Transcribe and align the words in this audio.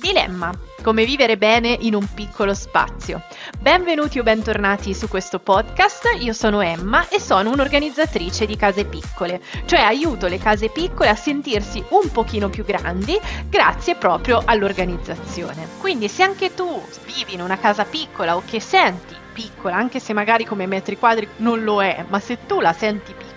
Dilemma. 0.00 0.50
Come 0.82 1.04
vivere 1.04 1.36
bene 1.36 1.76
in 1.80 1.94
un 1.94 2.06
piccolo 2.14 2.54
spazio. 2.54 3.22
Benvenuti 3.58 4.18
o 4.18 4.22
bentornati 4.22 4.94
su 4.94 5.08
questo 5.08 5.38
podcast, 5.38 6.16
io 6.20 6.32
sono 6.32 6.62
Emma 6.62 7.06
e 7.08 7.20
sono 7.20 7.50
un'organizzatrice 7.50 8.46
di 8.46 8.56
case 8.56 8.86
piccole, 8.86 9.42
cioè 9.66 9.80
aiuto 9.80 10.26
le 10.26 10.38
case 10.38 10.70
piccole 10.70 11.10
a 11.10 11.14
sentirsi 11.14 11.84
un 11.90 12.10
pochino 12.10 12.48
più 12.48 12.64
grandi 12.64 13.20
grazie 13.50 13.94
proprio 13.96 14.40
all'organizzazione. 14.42 15.68
Quindi 15.80 16.08
se 16.08 16.22
anche 16.22 16.54
tu 16.54 16.82
vivi 17.04 17.34
in 17.34 17.42
una 17.42 17.58
casa 17.58 17.84
piccola 17.84 18.36
o 18.36 18.42
che 18.46 18.58
senti 18.58 19.14
piccola, 19.34 19.76
anche 19.76 20.00
se 20.00 20.14
magari 20.14 20.46
come 20.46 20.66
metri 20.66 20.96
quadri 20.96 21.28
non 21.36 21.62
lo 21.62 21.82
è, 21.82 22.06
ma 22.08 22.18
se 22.20 22.46
tu 22.46 22.60
la 22.60 22.72
senti 22.72 23.12
piccola, 23.12 23.29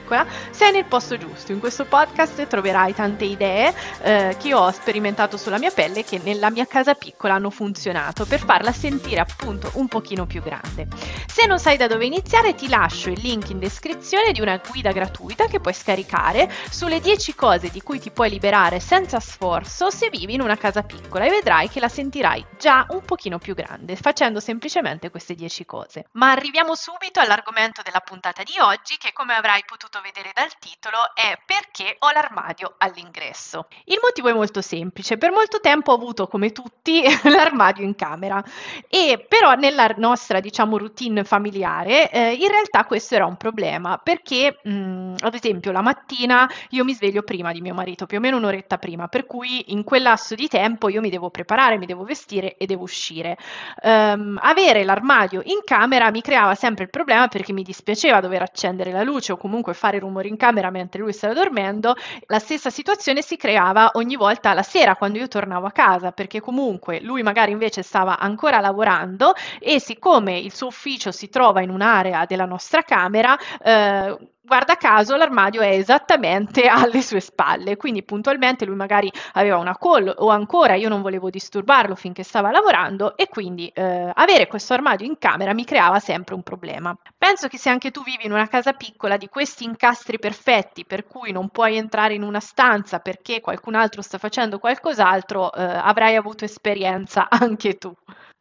sei 0.52 0.72
nel 0.72 0.86
posto 0.86 1.18
giusto. 1.18 1.52
In 1.52 1.60
questo 1.60 1.86
podcast 1.86 2.46
troverai 2.48 2.94
tante 2.94 3.26
idee 3.26 3.74
eh, 4.02 4.36
che 4.40 4.54
ho 4.54 4.70
sperimentato 4.72 5.38
sulla 5.38 5.58
mia 5.58 5.72
pelle 5.72 6.04
che 6.04 6.20
nella 6.24 6.50
mia 6.50 6.66
casa 6.66 6.94
piccola 6.94 7.36
hanno 7.36 7.50
funzionato 7.50 8.26
per 8.26 8.40
farla 8.40 8.72
sentire 8.72 9.22
appunto 9.22 9.72
un 9.76 9.88
pochino 9.88 10.26
più 10.26 10.42
grande. 10.42 10.88
Se 11.28 11.46
non 11.46 11.60
sai 11.60 11.78
da 11.78 11.88
dove 11.88 12.06
iniziare 12.06 12.56
ti 12.56 12.68
lascio 12.68 13.10
il 13.10 13.20
link 13.22 13.50
in 13.50 13.60
descrizione 13.60 14.32
di 14.32 14.42
una 14.42 14.58
guida 14.58 14.92
gratuita 14.92 15.48
che 15.48 15.60
puoi 15.60 15.74
scaricare 15.74 16.52
sulle 16.70 17.00
10 17.00 17.36
cose 17.36 17.70
di 17.70 17.82
cui 17.82 18.00
ti 18.00 18.12
puoi 18.12 18.30
liberare 18.30 18.80
senza 18.80 19.20
sforzo 19.20 19.90
se 19.90 20.10
vivi 20.10 20.34
in 20.34 20.42
una 20.42 20.58
casa 20.58 20.84
piccola 20.84 21.26
e 21.26 21.30
vedrai 21.30 21.70
che 21.70 21.80
la 21.80 21.90
sentirai 21.90 22.46
già 22.58 22.86
un 22.90 23.04
pochino 23.04 23.38
più 23.38 23.56
grande 23.56 23.96
facendo 23.96 24.40
semplicemente 24.40 25.10
queste 25.10 25.36
10 25.36 25.66
cose. 25.66 26.06
Ma 26.12 26.32
arriviamo 26.32 26.76
subito 26.76 27.20
all'argomento 27.20 27.82
della 27.82 28.00
puntata 28.00 28.44
di 28.44 28.60
oggi 28.60 28.98
che 28.98 29.12
come 29.14 29.34
avrai 29.34 29.64
potuto 29.66 29.93
vedere 30.02 30.32
dal 30.34 30.50
titolo 30.60 30.98
è 31.14 31.38
perché 31.46 31.96
ho 32.00 32.12
l'armadio 32.12 32.76
all'ingresso. 32.78 33.68
Il 33.86 34.00
motivo 34.02 34.30
è 34.30 34.34
molto 34.34 34.62
semplice, 34.62 35.18
per 35.18 35.32
molto 35.32 35.60
tempo 35.60 35.92
ho 35.92 35.96
avuto 35.96 36.28
come 36.28 36.52
tutti 36.52 37.04
l'armadio 37.30 37.84
in 37.84 37.96
camera 37.96 38.44
e 38.88 39.26
però 39.28 39.54
nella 39.54 39.94
nostra 39.98 40.40
diciamo 40.40 40.78
routine 40.78 41.24
familiare 41.24 42.10
eh, 42.12 42.34
in 42.34 42.48
realtà 42.48 42.86
questo 42.86 43.16
era 43.16 43.26
un 43.26 43.38
problema 43.38 43.98
perché 43.98 44.60
mh, 44.64 45.16
ad 45.20 45.34
esempio 45.34 45.72
la 45.72 45.82
mattina 45.82 46.50
io 46.70 46.84
mi 46.84 46.94
sveglio 46.94 47.24
prima 47.24 47.52
di 47.52 47.62
mio 47.62 47.74
marito, 47.74 48.06
più 48.06 48.18
o 48.18 48.22
meno 48.22 48.38
un'oretta 48.38 48.78
prima, 48.78 49.08
per 49.08 49.26
cui 49.26 49.72
in 49.72 49.84
quel 49.84 50.02
lasso 50.02 50.36
di 50.36 50.48
tempo 50.48 50.90
io 50.90 51.02
mi 51.02 51.10
devo 51.10 51.30
preparare, 51.30 51.78
mi 51.78 51.86
devo 51.86 52.04
vestire 52.04 52.58
e 52.58 52.66
devo 52.66 52.84
uscire. 52.84 53.38
Um, 53.82 54.40
avere 54.42 54.84
l'armadio 54.84 55.42
in 55.46 55.62
camera 55.64 56.12
mi 56.12 56.22
creava 56.22 56.56
sempre 56.56 56.86
il 56.86 56.90
problema 56.90 57.28
perché 57.28 57.54
mi 57.54 57.64
dispiaceva 57.64 58.20
dover 58.20 58.42
accendere 58.42 58.92
la 58.92 59.04
luce 59.04 59.32
o 59.32 59.38
comunque 59.38 59.74
fare 59.84 60.00
rumore 60.00 60.30
in 60.30 60.38
camera 60.38 60.70
mentre 60.70 61.02
lui 61.02 61.12
stava 61.12 61.34
dormendo. 61.34 61.94
La 62.28 62.40
stessa 62.40 62.70
situazione 62.70 63.22
si 63.22 63.36
creava 63.36 63.92
ogni 63.96 64.16
volta 64.16 64.54
la 64.54 64.64
sera 64.64 64.96
quando 64.96 65.18
io 65.18 65.28
tornavo 65.28 65.66
a 65.66 65.72
casa 65.72 66.12
perché 66.14 66.40
comunque 66.40 67.02
lui 67.02 67.22
magari 67.22 67.52
invece 67.52 67.84
stava 67.84 68.18
ancora 68.18 68.62
lavorando 68.62 69.34
e 69.60 69.82
siccome 69.82 70.38
il 70.38 70.54
suo 70.54 70.68
ufficio 70.68 71.12
si 71.12 71.28
trova 71.28 71.62
in 71.62 71.70
un'area 71.70 72.26
della 72.26 72.46
nostra 72.46 72.84
camera, 72.84 73.38
eh, 73.62 74.18
guarda 74.46 74.76
caso 74.76 75.16
l'armadio 75.16 75.62
è 75.62 75.70
esattamente 75.70 76.68
alle 76.68 77.02
sue 77.02 77.20
spalle, 77.20 77.78
quindi 77.78 78.04
puntualmente 78.04 78.66
lui 78.66 78.76
magari 78.76 79.12
aveva 79.34 79.58
una 79.58 79.78
call 79.78 80.14
o 80.18 80.30
ancora 80.30 80.76
io 80.76 80.90
non 80.90 81.02
volevo 81.02 81.30
disturbarlo 81.30 81.96
finché 81.96 82.24
stava 82.24 82.52
lavorando 82.52 83.16
e 83.18 83.28
quindi 83.28 83.68
eh, 83.74 84.12
avere 84.14 84.48
questo 84.48 84.74
armadio 84.74 85.06
in 85.08 85.18
camera 85.18 85.54
mi 85.54 85.66
creava 85.66 86.00
sempre 86.00 86.36
un 86.36 86.44
problema. 86.44 86.96
Penso 87.18 87.48
che 87.48 87.58
se 87.58 87.70
anche 87.70 87.92
tu 87.92 88.04
vivi 88.04 88.26
in 88.26 88.32
una 88.32 88.48
casa 88.48 88.74
piccola 88.74 89.18
di 89.18 89.30
questi 89.30 89.64
incastri 89.64 90.20
perfetti 90.20 90.86
per 90.86 91.06
cui 91.08 91.32
non 91.32 91.50
puoi 91.50 91.78
entrare 91.78 92.14
in 92.14 92.24
una 92.24 92.40
stanza 92.40 93.00
perché 93.00 93.40
qualcun 93.42 93.76
altro 93.76 94.02
sta 94.02 94.18
facendo 94.18 94.60
qualcos'altro, 94.60 95.54
eh, 95.54 95.64
avrai 95.64 96.16
avuto 96.16 96.44
esperienza 96.46 97.28
anche 97.32 97.78
tu. 97.78 97.94